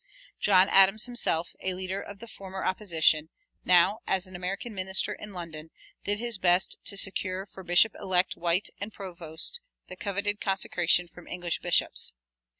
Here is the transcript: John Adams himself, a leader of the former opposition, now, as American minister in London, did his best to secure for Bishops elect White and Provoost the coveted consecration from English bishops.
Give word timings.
John 0.39 0.67
Adams 0.67 1.05
himself, 1.05 1.55
a 1.61 1.75
leader 1.75 2.01
of 2.01 2.17
the 2.17 2.27
former 2.27 2.65
opposition, 2.65 3.29
now, 3.63 3.99
as 4.07 4.25
American 4.25 4.73
minister 4.73 5.13
in 5.13 5.31
London, 5.31 5.69
did 6.03 6.17
his 6.17 6.39
best 6.39 6.79
to 6.85 6.97
secure 6.97 7.45
for 7.45 7.61
Bishops 7.63 7.97
elect 8.01 8.35
White 8.35 8.71
and 8.79 8.91
Provoost 8.91 9.59
the 9.89 9.95
coveted 9.95 10.41
consecration 10.41 11.07
from 11.07 11.27
English 11.27 11.59
bishops. 11.59 12.13